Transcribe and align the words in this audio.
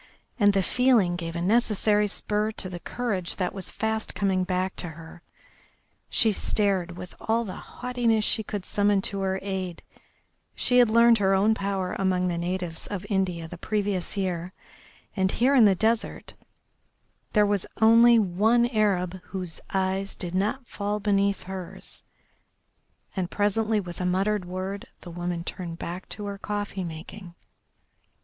And 0.39 0.53
the 0.53 0.63
feeling 0.63 1.15
gave 1.15 1.35
a 1.35 1.43
necessary 1.43 2.07
spur 2.07 2.51
to 2.53 2.69
the 2.69 2.79
courage 2.79 3.35
that 3.35 3.53
was 3.53 3.69
fast 3.69 4.15
coming 4.15 4.43
back 4.43 4.75
to 4.77 4.87
her. 4.89 5.21
She 6.09 6.31
stared 6.31 6.97
with 6.97 7.13
all 7.19 7.45
the 7.45 7.57
haughtiness 7.57 8.23
she 8.25 8.41
could 8.41 8.65
summon 8.65 9.03
to 9.03 9.19
her 9.19 9.37
aid; 9.43 9.83
she 10.55 10.79
had 10.79 10.89
learned 10.89 11.19
her 11.19 11.35
own 11.35 11.53
power 11.53 11.93
among 11.99 12.29
the 12.29 12.39
natives 12.39 12.87
of 12.87 13.05
India 13.11 13.47
the 13.47 13.59
previous 13.59 14.17
year, 14.17 14.53
and 15.15 15.33
here 15.33 15.53
in 15.53 15.65
the 15.65 15.75
desert 15.75 16.33
there 17.33 17.45
was 17.45 17.67
only 17.79 18.17
one 18.17 18.65
Arab 18.69 19.21
whose 19.25 19.61
eyes 19.71 20.15
did 20.15 20.33
not 20.33 20.65
fall 20.65 20.99
beneath 20.99 21.43
hers, 21.43 22.01
and 23.15 23.29
presently 23.29 23.79
with 23.79 24.01
a 24.01 24.05
muttered 24.07 24.45
word 24.45 24.87
the 25.01 25.11
woman 25.11 25.43
turned 25.43 25.77
back 25.77 26.09
to 26.09 26.25
her 26.25 26.39
coffee 26.39 26.83
making. 26.83 27.35